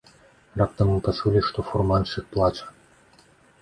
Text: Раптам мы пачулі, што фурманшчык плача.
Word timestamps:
Раптам 0.61 0.87
мы 0.93 0.95
пачулі, 1.09 1.45
што 1.51 1.69
фурманшчык 1.69 2.23
плача. 2.37 2.65